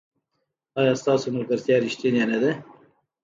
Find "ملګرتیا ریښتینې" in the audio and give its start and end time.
1.35-2.23